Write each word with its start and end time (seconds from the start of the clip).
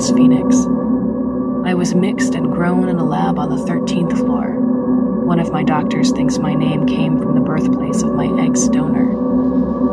is 0.00 0.10
Phoenix. 0.12 0.56
I 1.68 1.74
was 1.74 1.94
mixed 1.94 2.34
and 2.34 2.50
grown 2.50 2.88
in 2.88 2.96
a 2.96 3.04
lab 3.04 3.38
on 3.38 3.50
the 3.50 3.70
13th 3.70 4.16
floor. 4.16 4.58
One 4.58 5.38
of 5.38 5.52
my 5.52 5.62
doctors 5.62 6.10
thinks 6.10 6.38
my 6.38 6.54
name 6.54 6.86
came 6.86 7.18
from 7.18 7.34
the 7.34 7.42
birthplace 7.42 8.02
of 8.02 8.14
my 8.14 8.24
ex 8.42 8.66
donor. 8.68 9.12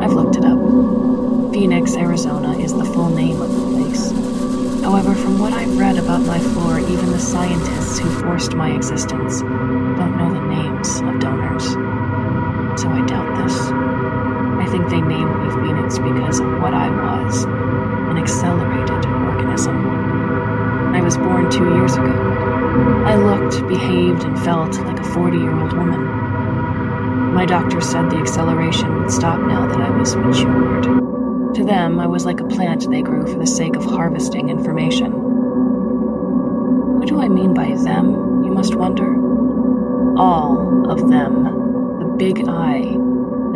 I've 0.01 0.13
looked 0.13 0.37
it 0.37 0.45
up. 0.45 0.59
Phoenix, 1.51 1.97
Arizona 1.97 2.57
is 2.57 2.73
the 2.73 2.85
full 2.85 3.09
name 3.09 3.41
of 3.41 3.51
the 3.51 3.67
place. 3.75 4.11
However, 4.81 5.13
from 5.13 5.39
what 5.39 5.51
I've 5.51 5.77
read 5.77 5.97
about 5.97 6.21
my 6.21 6.39
floor, 6.39 6.79
even 6.79 7.11
the 7.11 7.19
scientists 7.19 7.99
who 7.99 8.09
forced 8.21 8.53
my 8.53 8.71
existence 8.71 9.41
don't 9.41 10.17
know 10.17 10.33
the 10.33 10.47
names 10.47 11.01
of 11.01 11.19
donors. 11.19 11.65
So 12.81 12.87
I 12.87 13.05
doubt 13.05 13.43
this. 13.43 13.59
I 13.59 14.71
think 14.71 14.87
they 14.89 15.01
named 15.01 15.35
me 15.43 15.49
Phoenix 15.67 15.99
because 15.99 16.39
of 16.39 16.61
what 16.61 16.73
I 16.73 16.89
was 16.89 17.45
an 18.09 18.17
accelerated 18.17 19.05
organism. 19.05 19.86
I 20.97 21.01
was 21.01 21.15
born 21.15 21.51
two 21.51 21.75
years 21.75 21.93
ago. 21.93 22.11
I 23.05 23.17
looked, 23.17 23.67
behaved, 23.67 24.23
and 24.23 24.39
felt 24.39 24.79
like 24.79 24.99
a 24.99 25.03
40 25.03 25.37
year 25.37 25.55
old 25.55 25.73
woman. 25.73 26.01
My 27.35 27.45
doctor 27.45 27.81
said 27.81 28.09
the 28.09 28.17
acceleration 28.17 28.95
would 28.95 29.11
stop 29.11 29.39
now 29.39 29.67
that 29.67 29.79
I 29.79 29.91
was 29.91 30.15
matured. 30.15 30.85
To 31.53 31.63
them, 31.63 31.99
I 31.99 32.07
was 32.07 32.25
like 32.25 32.39
a 32.39 32.47
plant 32.47 32.89
they 32.89 33.03
grew 33.03 33.27
for 33.31 33.37
the 33.37 33.45
sake 33.45 33.75
of 33.75 33.85
harvesting 33.85 34.49
information. 34.49 35.11
Who 35.11 37.05
do 37.05 37.21
I 37.21 37.29
mean 37.29 37.53
by 37.53 37.75
them, 37.75 38.43
you 38.43 38.51
must 38.51 38.73
wonder? 38.73 39.13
All 40.17 40.89
of 40.89 41.11
them. 41.11 41.43
The 41.99 42.05
Big 42.17 42.49
I. 42.49 43.06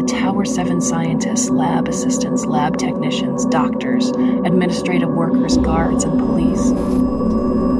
The 0.01 0.07
Tower 0.07 0.45
7 0.45 0.81
scientists, 0.81 1.51
lab 1.51 1.87
assistants, 1.87 2.43
lab 2.43 2.77
technicians, 2.79 3.45
doctors, 3.45 4.09
administrative 4.09 5.09
workers, 5.09 5.57
guards, 5.57 6.05
and 6.05 6.17
police. 6.17 6.71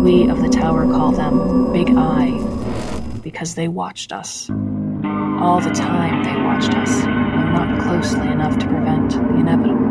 We 0.03 0.30
of 0.30 0.39
the 0.39 0.50
tower 0.50 0.86
call 0.86 1.13
them 1.13 1.73
Big 1.73 1.89
Eye 1.89 2.38
because 3.23 3.55
they 3.55 3.67
watched 3.67 4.11
us. 4.11 4.52
All 4.52 5.61
the 5.61 5.72
time 5.72 6.23
they 6.23 6.39
watched 6.44 6.75
us, 6.75 7.02
though 7.02 7.50
not 7.53 7.81
closely 7.81 8.28
enough 8.28 8.56
to 8.59 8.67
prevent 8.67 9.13
the 9.13 9.38
inevitable. 9.39 9.89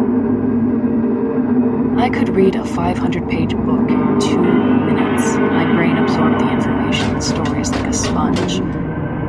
I 2.00 2.10
could 2.10 2.28
read 2.28 2.54
a 2.54 2.64
500 2.64 3.28
page 3.28 3.56
book 3.56 3.90
in 3.90 4.20
two 4.20 4.40
minutes. 4.40 5.34
My 5.34 5.64
brain 5.74 5.96
absorbed 5.96 6.38
the 6.38 6.52
information 6.52 7.10
and 7.10 7.24
stories 7.24 7.72
like 7.72 7.88
a 7.88 7.92
sponge. 7.92 8.60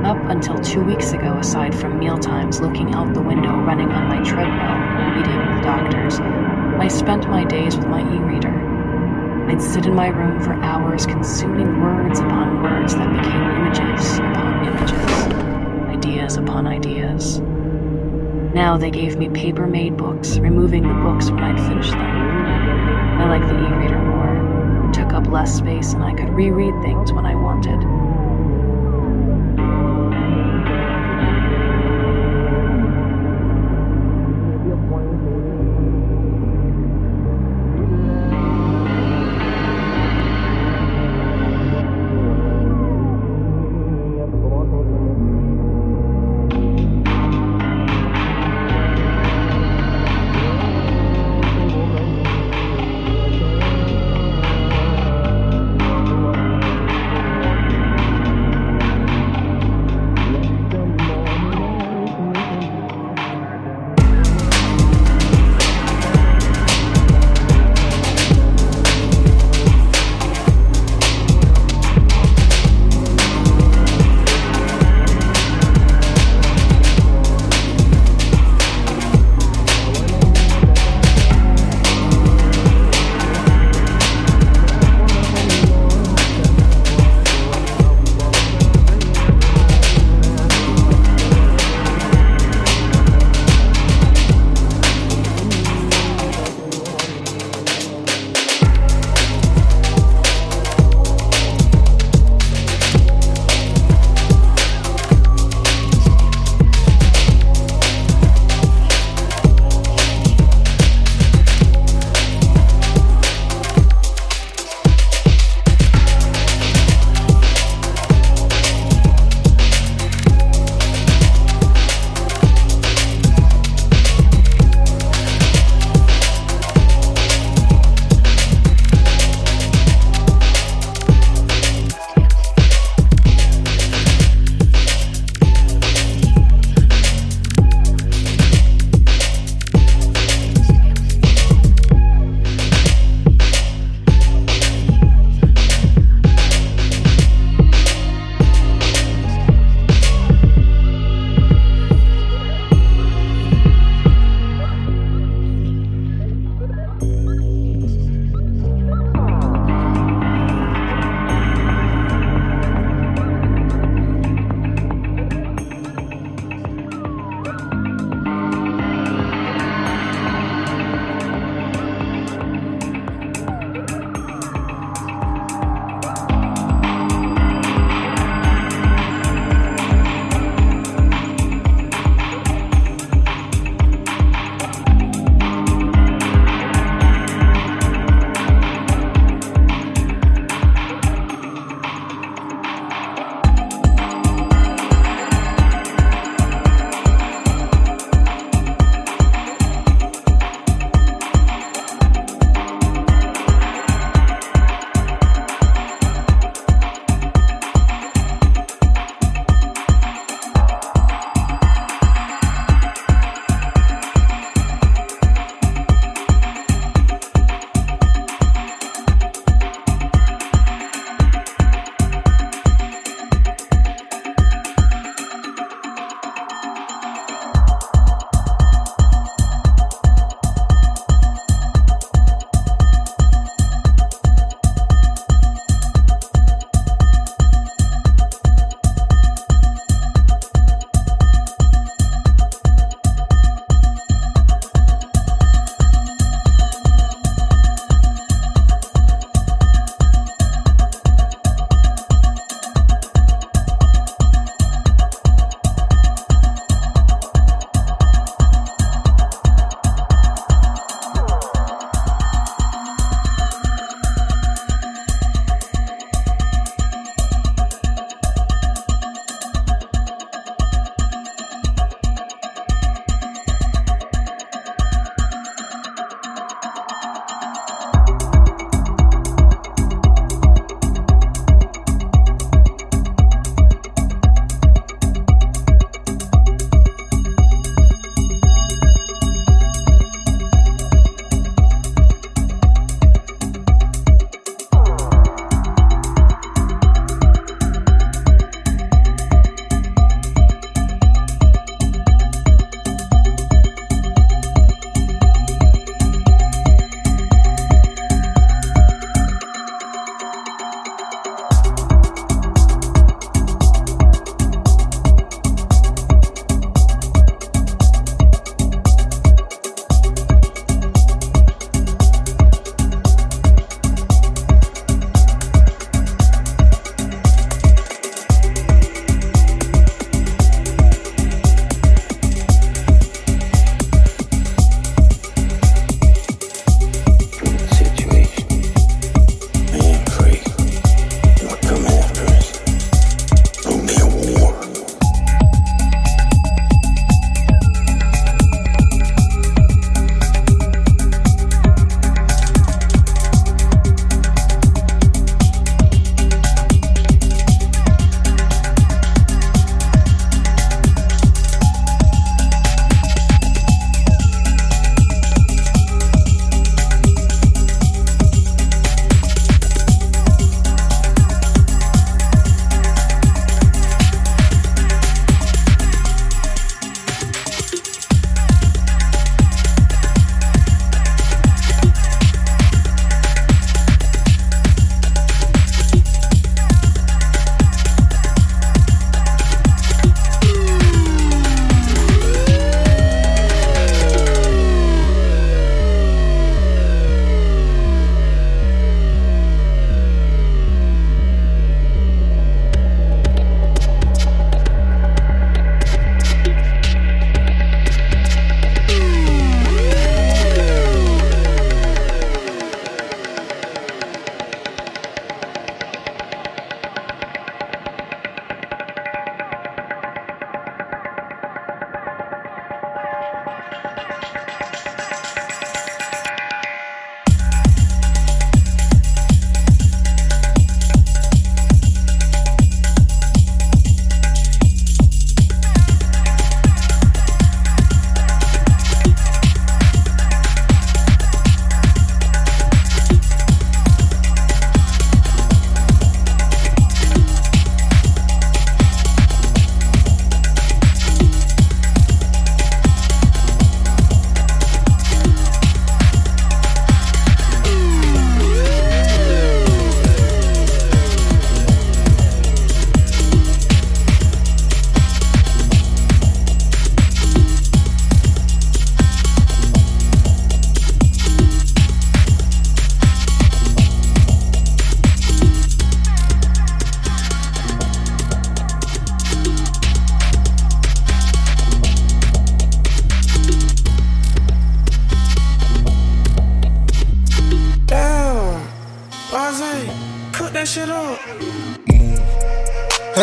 Up 0.04 0.18
until 0.32 0.58
two 0.58 0.84
weeks 0.84 1.12
ago, 1.12 1.38
aside 1.38 1.76
from 1.76 2.00
mealtimes, 2.00 2.60
looking 2.60 2.96
out 2.96 3.14
the 3.14 3.22
window, 3.22 3.52
running 3.52 3.92
on 3.92 4.08
my 4.08 4.24
treadmill, 4.24 5.16
reading 5.16 5.56
the 5.56 5.62
doctors, 5.62 6.20
I 6.20 6.88
spent 6.88 7.30
my 7.30 7.44
days 7.44 7.78
with 7.78 7.86
my 7.86 8.02
e 8.02 8.18
reader. 8.18 8.50
I'd 9.48 9.62
sit 9.62 9.86
in 9.86 9.94
my 9.94 10.08
room 10.08 10.42
for 10.42 10.54
hours, 10.56 11.06
consuming 11.06 11.80
words 11.82 12.20
upon 12.20 12.64
words 12.64 12.96
that 12.96 13.12
became 13.16 13.44
images 13.44 14.18
upon 14.18 14.66
images, 14.66 15.96
ideas 15.96 16.36
upon 16.38 16.66
ideas. 16.66 17.40
Now 18.56 18.78
they 18.78 18.90
gave 18.90 19.18
me 19.18 19.30
paper 19.30 19.68
made 19.68 19.98
books, 19.98 20.40
removing 20.40 20.82
the 20.82 20.96
books 20.96 21.30
when 21.30 21.44
I'd 21.44 21.60
finished 21.68 21.92
them. 21.92 22.02
I 23.22 23.30
liked 23.30 23.48
the 23.48 23.54
e 23.54 23.74
reader 23.76 24.00
more. 24.00 24.90
It 24.90 24.96
took 24.96 25.14
up 25.14 25.28
less 25.28 25.56
space 25.56 25.94
and 25.94 26.04
I 26.04 26.16
could 26.16 26.30
reread 26.32 26.74
things 26.82 27.14
when 27.14 27.28
I 27.28 27.36
wanted. 27.36 28.01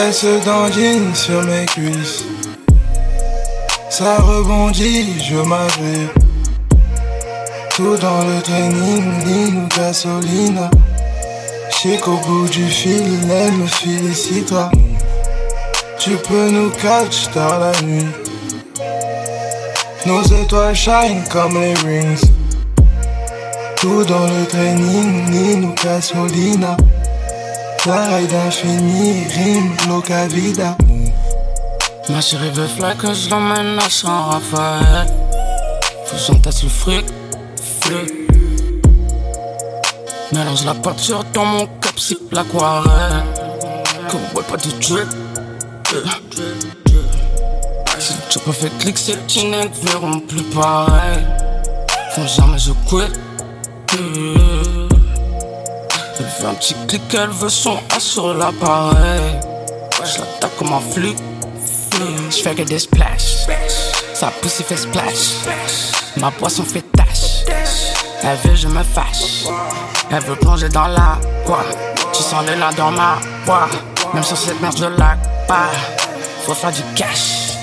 Elle 0.00 0.14
se 0.14 0.45
dandine 0.45 1.12
sur 1.12 1.43
mes 1.43 1.67
cuisses. 1.67 2.25
Ça 3.90 4.19
rebondit, 4.19 5.21
je 5.21 5.35
m'arrive. 5.35 6.11
Tout 7.75 7.97
dans 7.97 8.23
le 8.23 8.40
training, 8.43 9.25
ligne 9.26 9.64
ou 9.64 9.76
gasolina. 9.76 10.71
J'sais 11.71 11.97
qu'au 11.97 12.17
bout 12.19 12.49
du 12.49 12.67
fil, 12.69 13.19
elle 13.28 13.52
me 13.52 13.67
félicite 13.67 14.47
toi. 14.47 14.71
Tu 15.99 16.11
peux 16.11 16.49
nous 16.49 16.71
catch 16.71 17.28
dans 17.35 17.59
la 17.59 17.73
nuit. 17.83 18.07
Nos 20.07 20.23
étoiles 20.23 20.76
shine 20.76 21.25
comme 21.28 21.61
les 21.61 21.75
rings. 21.75 22.31
Tout 23.76 24.05
dans 24.05 24.26
le 24.28 24.47
training, 24.47 25.28
ligne 25.33 25.64
ou 25.64 25.75
gasolina. 25.83 26.76
La 27.88 28.07
ride 28.07 28.28
d'infini, 28.28 29.26
rime, 29.35 29.75
loca 29.88 30.26
vida. 30.26 30.76
Ma 32.11 32.21
chérie 32.21 32.50
veut 32.50 32.66
fly 32.66 32.95
que 32.99 33.14
je 33.14 33.30
l'emmène 33.30 33.78
à 33.78 33.88
Saint-Raphaël. 33.88 35.07
Faut 36.04 36.16
que 36.16 36.23
j'entasse 36.23 36.64
le 36.64 36.68
fric, 36.68 37.07
fric. 37.80 38.12
Mélange 40.35 40.66
la 40.66 40.75
peinture 40.75 41.25
dans 41.33 41.47
mon 41.47 41.66
cap, 41.80 41.99
sip 41.99 42.30
l'aquarelle. 42.30 43.25
Que 44.11 44.16
ouais, 44.37 44.45
pas 44.47 44.59
de 44.59 44.71
drip. 44.83 45.09
Si 47.99 48.14
tu 48.28 48.38
pas 48.40 48.52
fait 48.52 48.78
clic, 48.80 48.99
ces 48.99 49.16
petits 49.16 49.47
nègres 49.47 49.73
verront 49.85 50.21
plus 50.21 50.42
pareil. 50.42 51.25
Font 52.14 52.26
jamais 52.26 52.59
je 52.59 52.73
quitte. 52.87 53.18
Fait 56.38 56.47
un 56.47 56.54
petit 56.54 56.75
clic, 56.87 57.02
elle 57.14 57.30
veut 57.30 57.49
son 57.49 57.78
A 57.97 57.99
sur 57.99 58.33
l'appareil. 58.33 59.40
Je 60.04 60.18
l'attaque 60.18 60.57
comme 60.57 60.73
un 60.73 60.80
flic. 60.80 61.16
Je 62.30 62.42
fais 62.42 62.54
que 62.54 62.62
des 62.62 62.78
splash. 62.78 63.47
Sa 64.14 64.28
pousse 64.28 64.62
fait 64.62 64.76
splash. 64.76 65.35
Ma 66.16 66.30
poisson 66.30 66.62
fait 66.62 66.85
tache. 66.92 67.45
Elle 68.23 68.37
veut, 68.45 68.54
je 68.54 68.68
me 68.68 68.83
fâche. 68.85 69.47
Elle 70.12 70.23
veut 70.23 70.37
plonger 70.37 70.68
dans 70.68 70.87
la 70.87 71.18
quoi. 71.45 71.64
Tu 72.12 72.23
sens 72.23 72.45
le 72.47 72.54
là 72.54 72.71
dans 72.76 72.92
ma 72.92 73.18
voix. 73.45 73.68
Même 74.14 74.23
sur 74.23 74.37
cette 74.37 74.61
merde, 74.61 74.76
je 74.78 74.85
la 74.85 75.16
pas. 75.49 75.71
Faut 76.47 76.54
faire 76.54 76.71
du 76.71 76.83
cash. 76.95 77.57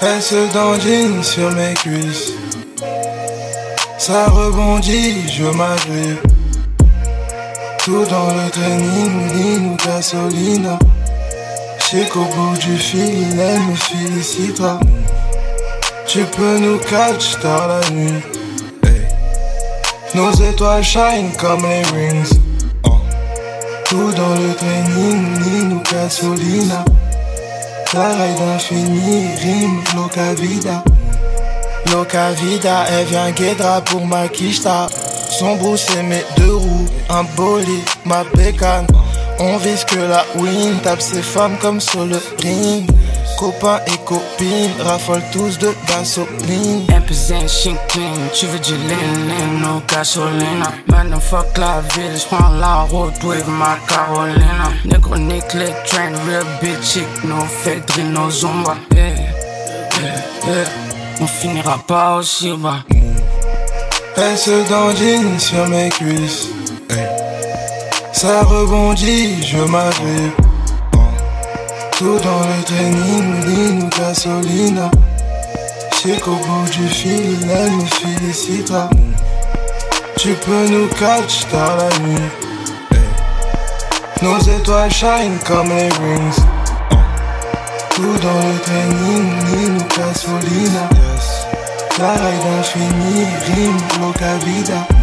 Elle 0.00 0.22
se 0.22 0.52
dandine 0.52 1.24
sur 1.24 1.50
mes 1.50 1.74
cuisses. 1.74 2.32
Ça 4.06 4.26
rebondit, 4.26 5.26
je 5.32 5.44
m'arrive. 5.44 6.20
Tout 7.82 8.04
dans 8.04 8.34
le 8.34 8.50
training, 8.50 9.32
ligne 9.32 9.70
ou 9.70 9.76
gasolina. 9.76 10.78
J'sais 11.78 12.04
qu'au 12.08 12.26
bout 12.26 12.54
du 12.58 12.76
fil, 12.76 13.40
elle 13.40 13.60
me 13.62 13.74
félicite 13.74 14.56
toi. 14.56 14.78
Tu 16.06 16.22
peux 16.24 16.58
nous 16.58 16.76
catch 16.80 17.38
dans 17.42 17.66
la 17.66 17.80
nuit. 17.92 18.22
Nos 20.14 20.32
étoiles 20.32 20.84
shine 20.84 21.30
comme 21.40 21.62
les 21.62 21.82
rings. 21.84 22.38
Oh. 22.82 22.90
Tout 23.86 24.12
dans 24.12 24.34
le 24.34 24.54
training, 24.54 25.44
ligne 25.44 25.72
ou 25.76 25.82
gasolina. 25.90 26.84
La 27.94 28.08
ride 28.08 28.36
d'infini, 28.36 29.28
rime, 29.40 29.82
loca 29.96 30.34
vida. 30.34 30.84
Loca 31.92 32.30
vida, 32.32 32.84
elle 32.90 33.06
vient 33.06 33.30
guédra 33.30 33.80
pour 33.82 34.04
ma 34.06 34.28
quicheta. 34.28 34.88
Son 35.38 35.56
bout 35.56 35.76
c'est 35.76 36.02
mes 36.02 36.24
deux 36.36 36.54
roues, 36.54 36.86
un 37.10 37.24
bolide, 37.36 37.84
ma 38.04 38.24
bécane. 38.34 38.86
On 39.38 39.56
vise 39.58 39.84
que 39.84 39.96
la 39.96 40.24
win, 40.36 40.78
tape 40.82 41.00
ses 41.00 41.22
femmes 41.22 41.56
comme 41.60 41.80
sur 41.80 42.04
le 42.04 42.20
ring. 42.42 42.88
Copains 43.38 43.80
et 43.88 43.98
copines 44.06 44.70
raffolent 44.80 45.22
tous 45.32 45.58
de 45.58 45.74
peu 47.06 47.14
zen, 47.14 47.48
chink 47.48 47.78
clean, 47.88 48.14
tu 48.32 48.46
veux 48.46 48.58
du 48.58 48.72
lean, 48.72 49.60
no 49.60 49.82
gasolina. 49.88 50.72
Maintenant 50.86 51.20
fuck 51.20 51.56
la 51.58 51.80
ville, 51.94 52.16
j'prends 52.16 52.50
la 52.60 52.82
route 52.82 53.22
with 53.24 53.46
ma 53.46 53.76
Carolina. 53.88 54.72
Négro 54.84 55.16
nique 55.16 55.54
les 55.54 55.74
train, 55.86 56.12
real 56.26 56.44
bitch 56.62 56.98
no 57.24 57.44
fedri, 57.62 58.04
no 58.04 58.30
zumba. 58.30 58.76
Yeah, 58.94 59.14
yeah, 60.00 60.22
yeah. 60.46 60.93
On 61.20 61.26
finira 61.26 61.78
pas 61.86 62.16
aussi 62.16 62.52
bas. 62.56 62.84
Elle 64.16 64.38
se 64.38 64.68
dandine 64.68 65.38
sur 65.38 65.66
mes 65.68 65.88
cuisses. 65.88 66.48
Ça 68.12 68.42
rebondit, 68.42 69.42
je 69.42 69.58
m'arrive. 69.58 70.32
Tout 71.98 72.18
dans 72.18 72.40
le 72.40 72.62
training, 72.64 73.44
ligne 73.46 73.82
ou 73.82 73.88
gasolina. 73.98 74.90
J'sais 75.92 76.16
qu'au 76.18 76.32
bout 76.32 76.68
du 76.70 76.88
fil, 76.88 77.48
elle 77.50 77.70
me 77.70 77.84
félicite 77.84 78.66
toi. 78.66 78.90
Tu 80.18 80.34
peux 80.34 80.68
nous 80.68 80.88
catch 80.88 81.46
dans 81.52 81.76
la 81.76 81.98
nuit. 82.00 82.30
Nos 84.22 84.38
étoiles 84.38 84.92
shine 84.92 85.38
comme 85.46 85.68
les 85.68 85.88
rings. 85.88 86.53
Tout 87.94 88.02
dans 88.02 88.40
le 88.48 88.58
training, 88.60 89.26
ligne 89.52 89.76
ou 89.76 89.84
gasolina. 89.96 90.88
Yes. 90.90 91.46
La 91.98 92.12
ride 92.14 92.64
loca 94.00 94.36
vida. 94.44 94.93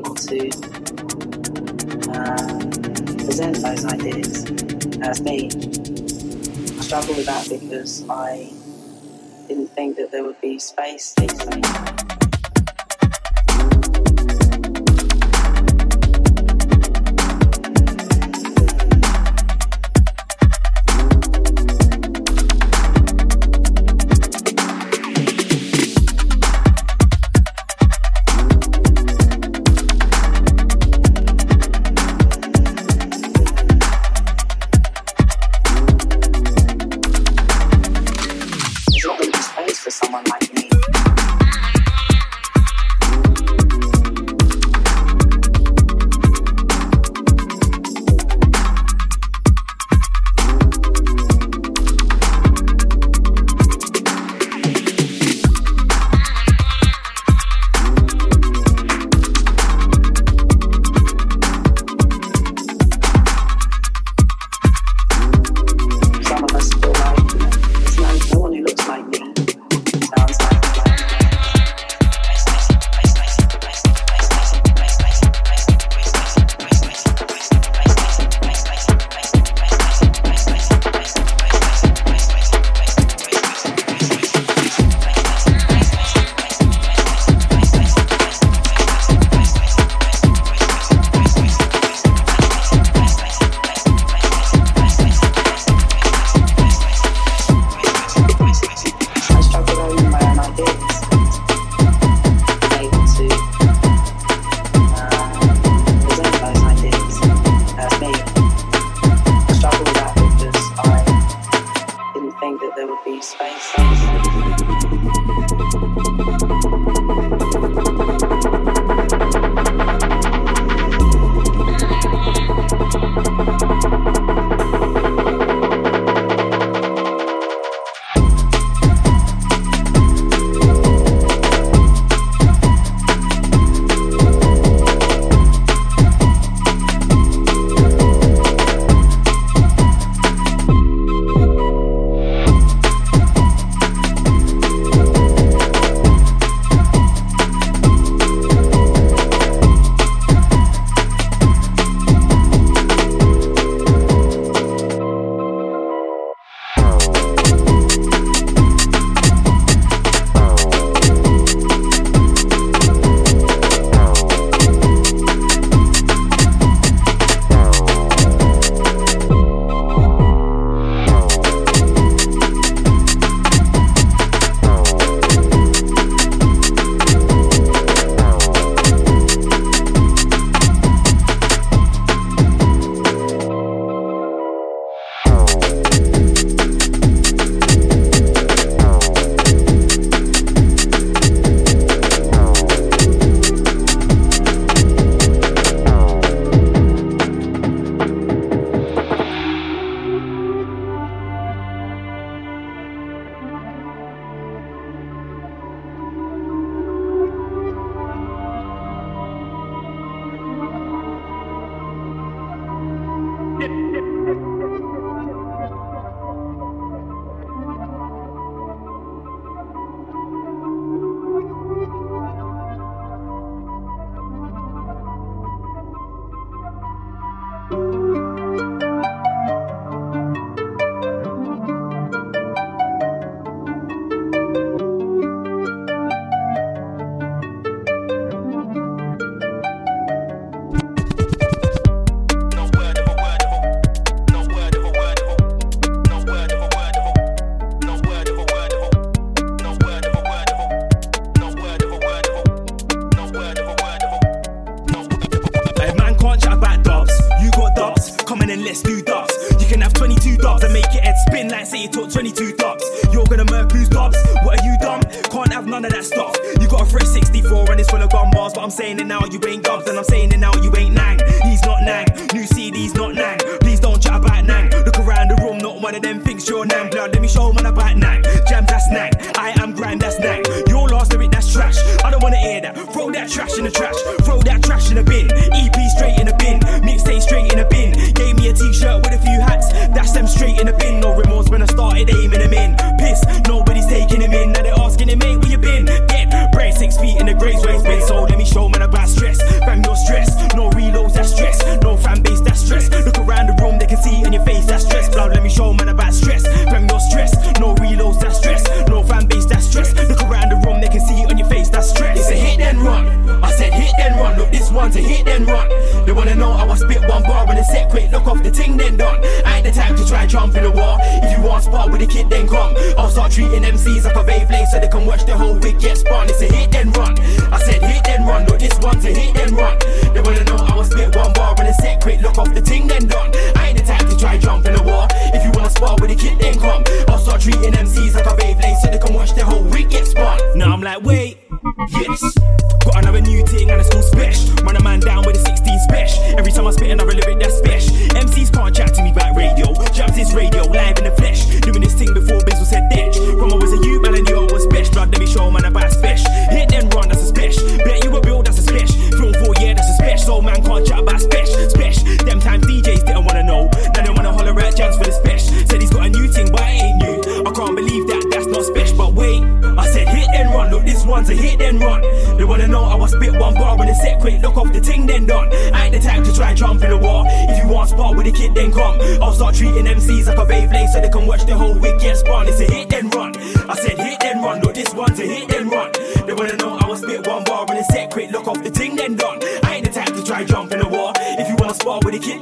Able 0.00 0.14
to 0.14 0.50
um, 2.16 2.70
present 3.18 3.56
those 3.56 3.84
ideas 3.84 4.44
as 5.02 5.20
me. 5.22 5.48
I 5.48 6.82
struggle 6.82 7.14
with 7.16 7.26
that 7.26 7.46
because 7.48 8.08
I 8.08 8.50
didn't 9.46 9.68
think 9.68 9.96
that 9.96 10.10
there 10.10 10.24
would 10.24 10.40
be 10.40 10.58
space, 10.58 11.14
space. 11.16 12.09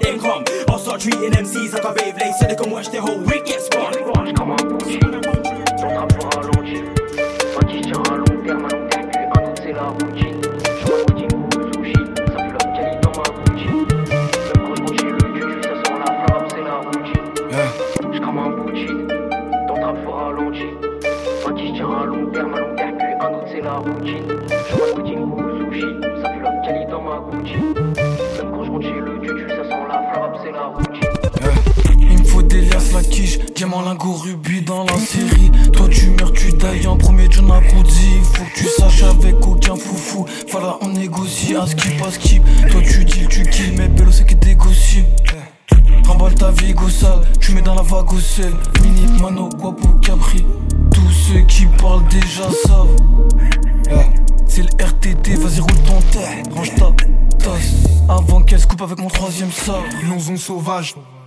income. 0.08 0.44
I'll 0.68 0.78
start 0.78 1.00
treating 1.00 1.30
MCs 1.32 1.72
like 1.72 1.84
a 1.84 1.92
wave 1.92 2.16
late 2.16 2.34
so 2.40 2.46
they 2.46 2.56
can 2.56 2.70
watch 2.70 2.90
their 2.90 3.02
whole 3.02 3.18
weekend. 3.18 3.57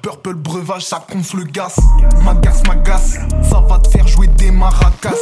Purple 0.02 0.36
breuvage, 0.36 0.86
ça 0.86 1.06
gonfle 1.12 1.40
le 1.40 1.44
gaz. 1.44 1.76
M'agace, 2.24 2.64
m'agace, 2.68 3.18
ça 3.44 3.60
va 3.60 3.80
te 3.80 3.90
faire 3.90 4.08
jouer 4.08 4.28
des 4.28 4.50
maracas. 4.50 5.14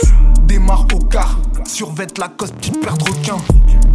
Démarre 0.43 0.85
au 0.93 0.99
car, 0.99 1.39
survête 1.65 2.17
la 2.19 2.27
cause, 2.27 2.51
petite 2.51 2.79
perte 2.79 3.01
requin. 3.01 3.37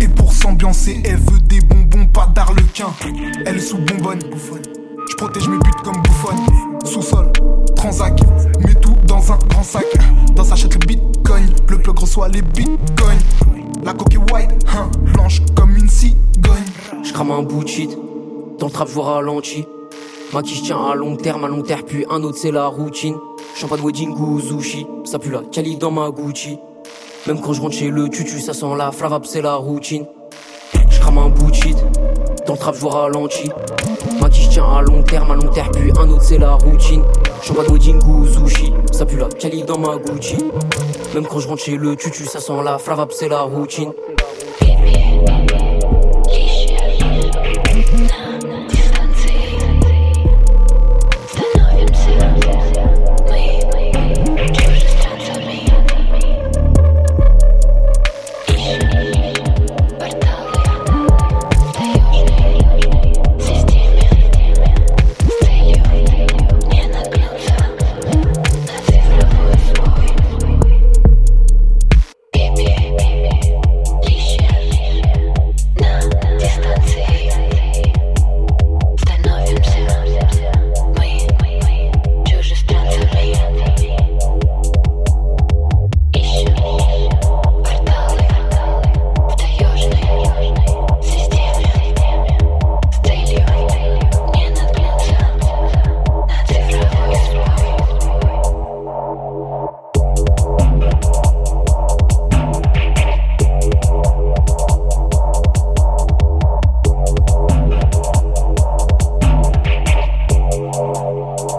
Et 0.01 0.09
pour 0.09 0.33
s'ambiancer, 0.33 1.01
elle 1.05 1.19
veut 1.19 1.39
des 1.39 1.61
bonbons, 1.61 2.07
pas 2.07 2.27
d'arlequin. 2.27 2.89
Elle 3.47 3.59
est 3.59 3.61
sous 3.61 3.79
bonbonne, 3.79 4.19
je 5.09 5.15
protège 5.17 5.49
mes 5.49 5.59
buts 5.59 5.71
comme 5.85 6.03
bouffonne. 6.03 6.39
Sous-sol, 6.85 7.31
transac, 7.77 8.21
mets 8.65 8.75
tout 8.75 8.97
dans 9.07 9.33
un 9.33 9.39
grand 9.49 9.63
sac. 9.63 9.87
Dans 10.35 10.45
sa 10.45 10.57
le 10.57 10.87
bitcoin, 10.87 11.47
le 11.69 11.79
plug 11.79 11.97
reçoit 11.97 12.29
les 12.29 12.43
bitcoins. 12.43 13.19
La 13.85 13.93
coque 13.93 14.17
white, 14.33 14.51
hein, 14.77 14.91
blanche 15.13 15.43
comme 15.55 15.77
une 15.77 15.89
cigogne. 15.89 16.65
Je 17.05 17.13
crame 17.13 17.31
un 17.31 17.43
bout 17.43 17.63
de 17.63 17.69
shit, 17.69 17.97
dans 18.59 18.67
le 18.67 18.73
trap 18.73 18.89
je 18.89 18.95
vois 18.95 19.15
ralenti. 19.15 19.65
Moi 20.35 20.43
qui 20.43 20.61
tiens 20.61 20.85
à 20.91 20.97
long 20.97 21.15
terme, 21.15 21.45
à 21.45 21.49
long 21.49 21.63
terme, 21.63 21.83
puis 21.83 22.05
un 22.11 22.21
autre 22.25 22.39
c'est 22.39 22.51
la 22.51 22.67
routine. 22.67 23.17
Champagne 23.55 23.79
wedding 23.85 24.11
ou 24.19 24.41
sushi, 24.41 24.85
ça 25.05 25.21
pue 25.21 25.31
la 25.31 25.43
cali 25.43 25.77
dans 25.77 25.93
ma 25.93 26.11
Gucci. 26.11 26.59
Même 27.29 27.41
quand 27.41 27.53
je 27.53 27.61
rentre 27.61 27.77
chez 27.77 27.89
le 27.89 28.09
tutu, 28.09 28.41
ça 28.41 28.53
sent 28.53 28.67
la 28.77 28.91
flavap, 28.91 29.25
c'est 29.27 29.43
la 29.43 29.55
routine. 29.55 30.05
Je 30.91 31.01
un 31.01 31.29
bout 31.29 31.53
de 31.53 31.55
shit, 31.55 31.77
dans 32.49 32.55
le 32.55 32.59
je 32.59 32.85
ralenti. 32.85 33.49
Moi 34.19 34.29
qui 34.29 34.49
tiens 34.49 34.65
à 34.65 34.83
long 34.83 35.05
terme, 35.05 35.31
à 35.31 35.37
long 35.37 35.53
terme, 35.53 35.71
puis 35.71 35.93
un 35.97 36.11
autre 36.11 36.25
c'est 36.25 36.39
la 36.39 36.55
routine. 36.55 37.05
Champagne 37.41 37.71
wedding 37.71 38.03
ou 38.03 38.27
sushi, 38.27 38.73
ça 38.91 39.07
pue 39.07 39.19
la 39.19 39.29
cali 39.29 39.63
dans 39.63 39.79
ma 39.79 39.99
Gucci. 39.99 40.39
Même 41.15 41.29
quand 41.29 41.39
je 41.39 41.47
rentre 41.47 41.63
chez 41.63 41.77
le 41.77 41.95
tutu, 41.95 42.25
ça 42.25 42.41
sent 42.41 42.61
la 42.65 42.79
flavap, 42.79 43.13
c'est 43.13 43.29
la 43.29 43.43
routine. 43.43 43.93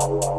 Wow. 0.08 0.35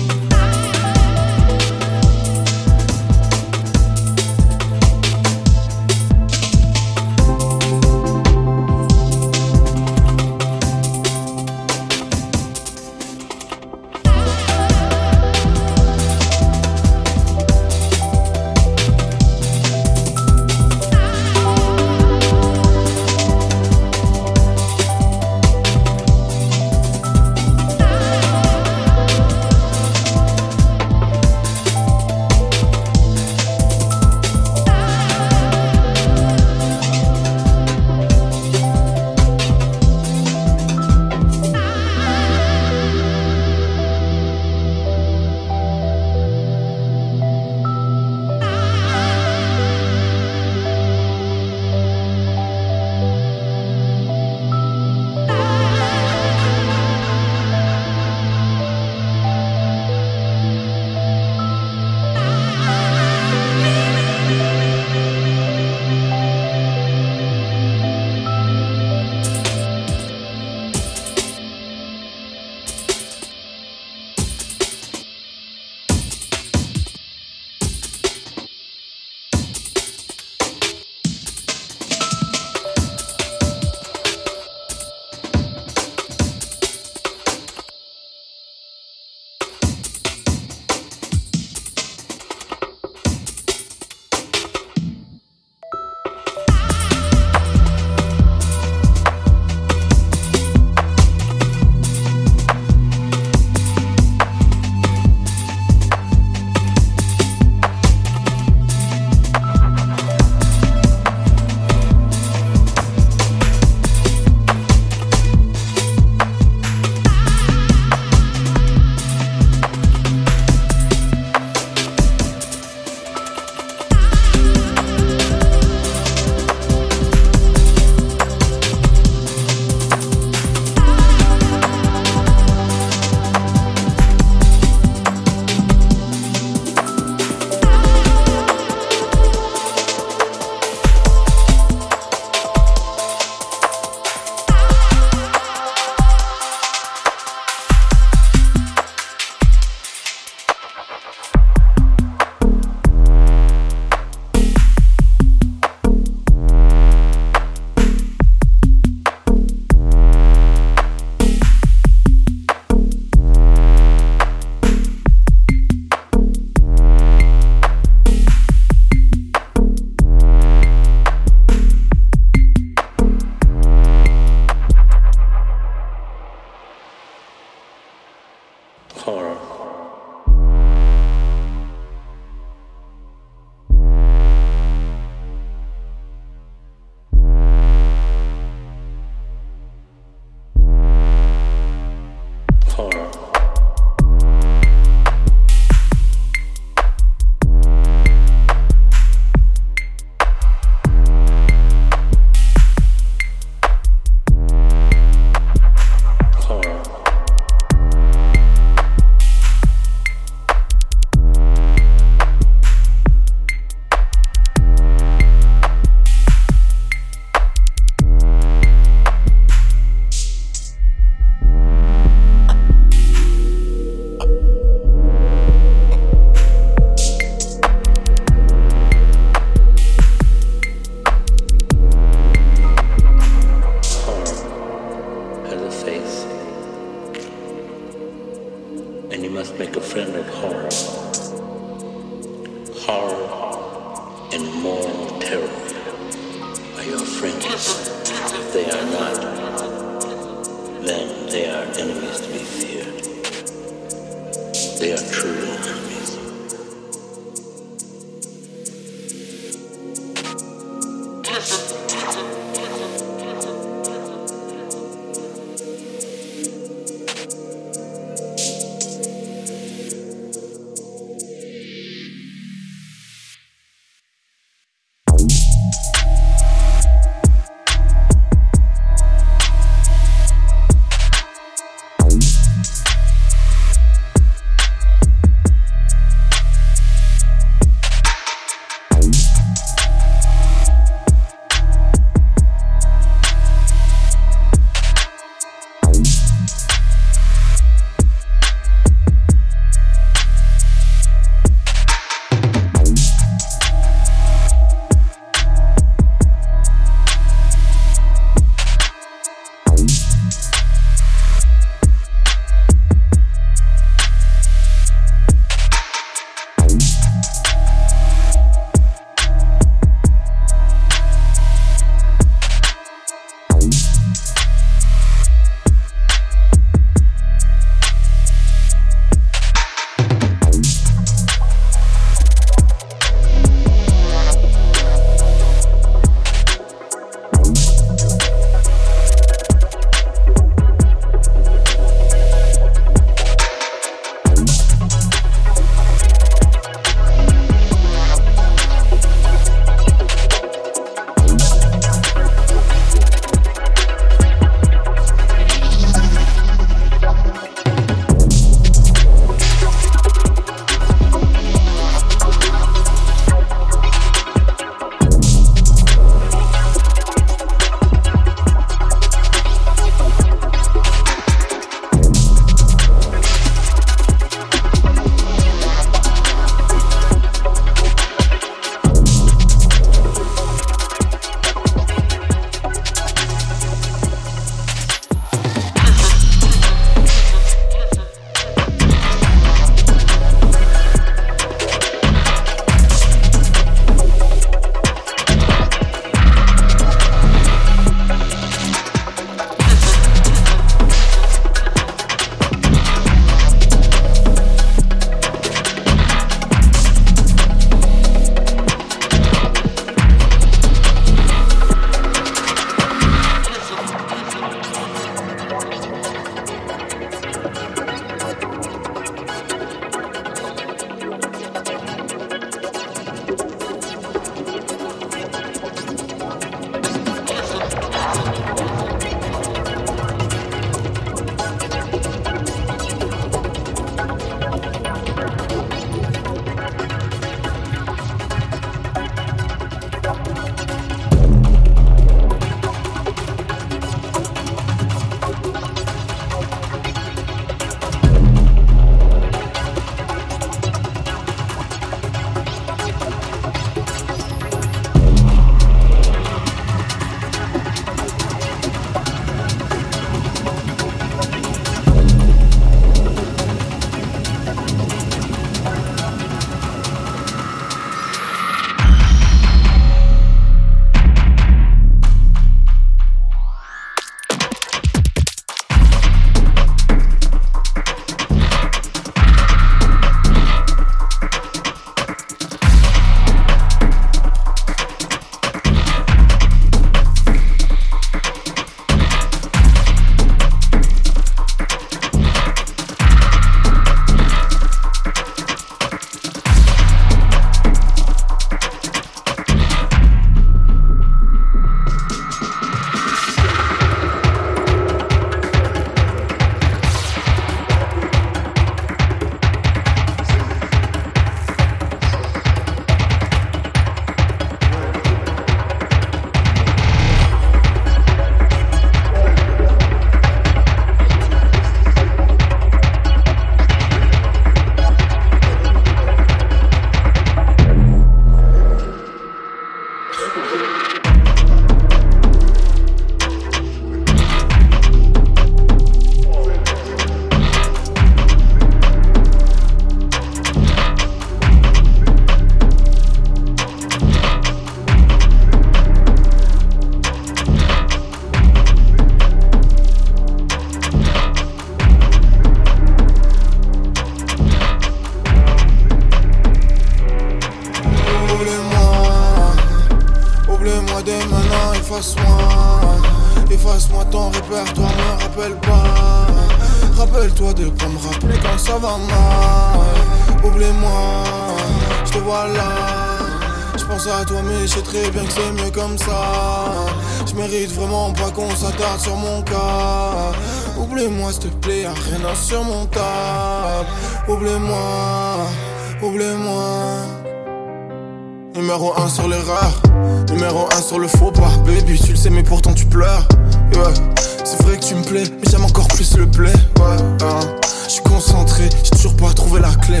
La 599.60 599.74
clé. 599.74 600.00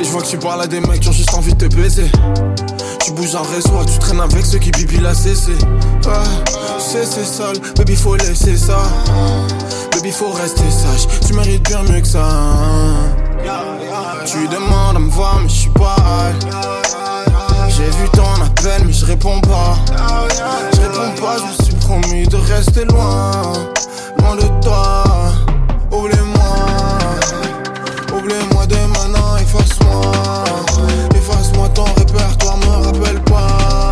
Et 0.00 0.04
je 0.04 0.10
vois 0.10 0.22
que 0.22 0.28
tu 0.28 0.38
parles 0.38 0.62
à 0.62 0.66
des 0.66 0.80
mecs 0.80 1.00
qui 1.00 1.08
ont 1.08 1.12
juste 1.12 1.34
envie 1.34 1.54
de 1.54 1.66
te 1.66 1.74
baiser. 1.74 2.10
Tu 3.04 3.12
bouges 3.12 3.34
en 3.34 3.42
réseau, 3.42 3.84
tu 3.86 3.98
traînes 3.98 4.20
avec 4.20 4.44
ceux 4.44 4.58
qui 4.58 4.70
bibi 4.70 4.98
la 4.98 5.14
CC. 5.14 5.52
Ouais, 5.52 6.12
c'est 6.78 7.04
c'est 7.04 7.24
sale, 7.24 7.56
baby 7.76 7.96
faut 7.96 8.16
laisser 8.16 8.56
ça. 8.56 8.78
Baby 9.98 10.12
faut 10.12 10.30
rester 10.30 10.70
sage, 10.70 11.08
tu 11.26 11.32
mérites 11.32 11.64
bien 11.68 11.82
mieux 11.82 12.00
que 12.00 12.06
ça. 12.06 12.28
Tu 14.24 14.46
demandes 14.46 14.96
à 14.96 14.98
me 15.00 15.10
voir, 15.10 15.40
mais 15.42 15.48
je 15.48 15.54
suis 15.54 15.70
pas 15.70 15.96
J'ai 17.68 17.84
vu 17.84 18.08
ton 18.12 18.42
appel, 18.44 18.84
mais 18.86 18.92
je 18.92 19.04
réponds 19.04 19.40
pas. 19.40 19.76
Je 20.72 20.80
réponds 20.82 21.20
pas, 21.20 21.36
je 21.38 21.44
me 21.44 21.64
suis 21.64 21.74
promis 21.76 22.28
de 22.28 22.36
rester 22.36 22.84
loin, 22.84 23.32
loin 24.18 24.36
de 24.36 24.62
toi. 24.62 25.04
Efface-moi. 29.68 30.12
Efface-moi 31.14 31.68
ton 31.70 31.84
répertoire, 31.84 32.56
me 32.58 32.84
rappelle 32.86 33.20
pas. 33.22 33.90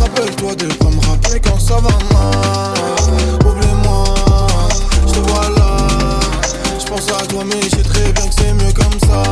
Rappelle-toi 0.00 0.54
de 0.54 0.66
pas 0.74 0.90
me 0.90 1.00
rappeler 1.06 1.40
quand 1.40 1.58
ça 1.60 1.76
va 1.76 1.90
mal. 2.12 3.46
Oublie-moi, 3.46 4.04
je 5.06 5.12
te 5.12 5.18
vois 5.18 5.48
là. 5.56 6.20
Je 6.78 6.86
pense 6.86 7.08
à 7.10 7.26
toi, 7.26 7.44
mais 7.44 7.62
je 7.62 7.76
sais 7.76 7.82
très 7.82 8.12
bien 8.12 8.26
que 8.26 8.34
c'est 8.34 8.52
mieux 8.52 8.72
comme 8.72 8.98
ça. 9.08 9.22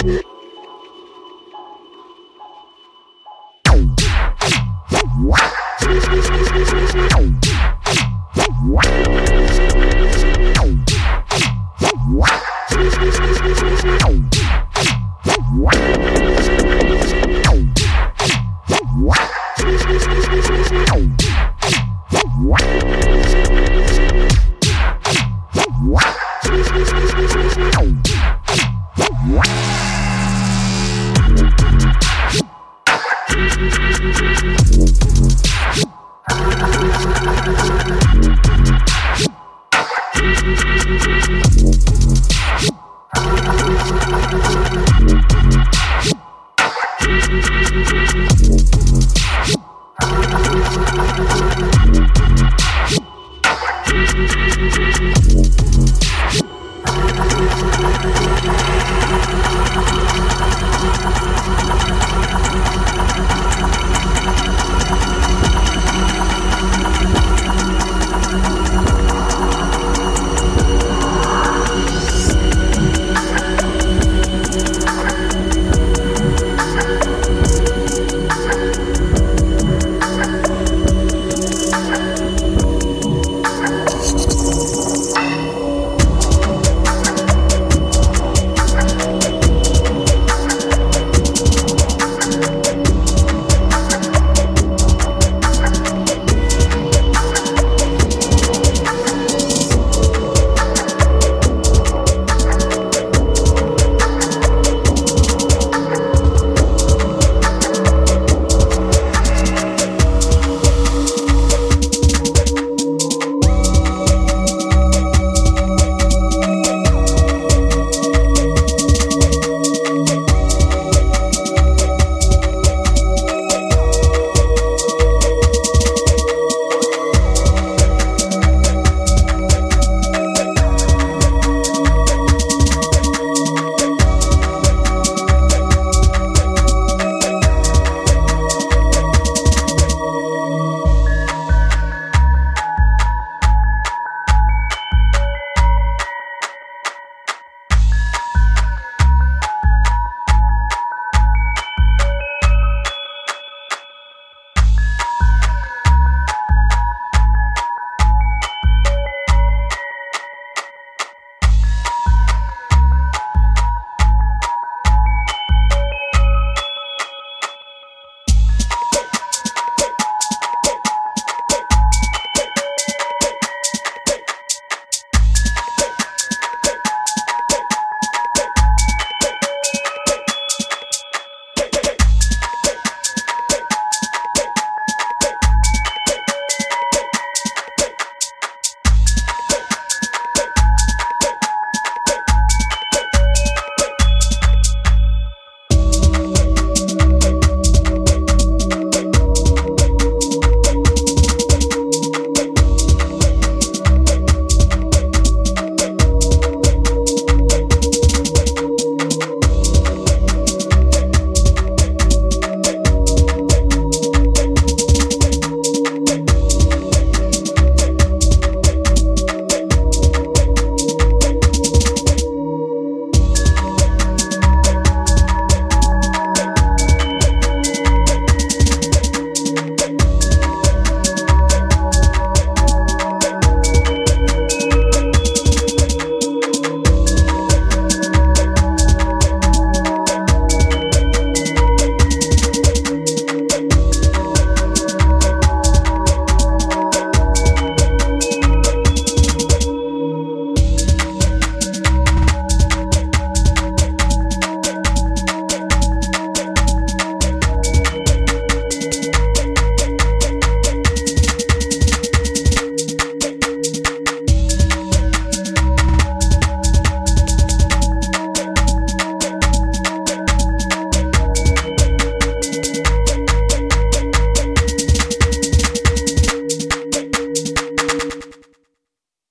you. 0.05 0.30